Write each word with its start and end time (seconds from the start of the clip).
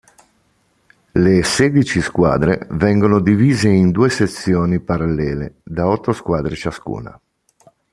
Le 1.11 1.43
sedici 1.43 2.01
squadre 2.01 2.65
vengono 2.71 3.19
divise 3.19 3.67
in 3.69 3.91
due 3.91 4.09
sezioni 4.09 4.79
parallele 4.79 5.57
da 5.63 5.87
otto 5.87 6.11
squadre 6.11 6.55
ciascuna. 6.55 7.21